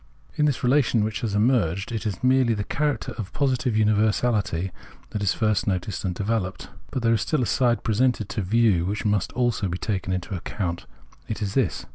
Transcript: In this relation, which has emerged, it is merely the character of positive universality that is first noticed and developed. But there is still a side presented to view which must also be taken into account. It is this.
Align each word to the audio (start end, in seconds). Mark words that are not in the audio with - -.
In 0.33 0.45
this 0.45 0.63
relation, 0.63 1.03
which 1.03 1.21
has 1.21 1.35
emerged, 1.35 1.91
it 1.91 2.07
is 2.07 2.23
merely 2.23 2.55
the 2.55 2.63
character 2.63 3.11
of 3.19 3.31
positive 3.33 3.77
universality 3.77 4.71
that 5.11 5.21
is 5.21 5.35
first 5.35 5.67
noticed 5.67 6.03
and 6.03 6.15
developed. 6.15 6.69
But 6.89 7.03
there 7.03 7.13
is 7.13 7.21
still 7.21 7.43
a 7.43 7.45
side 7.45 7.83
presented 7.83 8.27
to 8.29 8.41
view 8.41 8.87
which 8.87 9.05
must 9.05 9.31
also 9.33 9.67
be 9.67 9.77
taken 9.77 10.11
into 10.11 10.33
account. 10.33 10.87
It 11.27 11.43
is 11.43 11.53
this. 11.53 11.85